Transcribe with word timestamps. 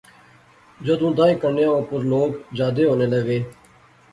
جدوں 0.85 1.11
دائیں 1.17 1.37
کنڈیاں 1.41 1.73
اُپر 1.79 1.99
لوک 2.11 2.31
جادے 2.57 2.83
ہونے 2.87 3.07
لغے 3.11 3.39